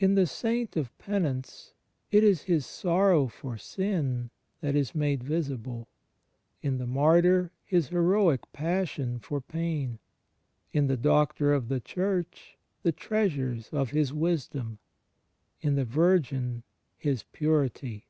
[0.00, 1.74] In the saint of penance
[2.10, 4.30] it is His sorrow for sin
[4.62, 5.88] that is made visible;
[6.62, 9.98] in the martyr His heroic passion for pain;
[10.72, 14.78] in the doctor of the Church, the treasures of His Wisdom;
[15.60, 16.62] in the virgin.
[16.96, 18.06] His purity.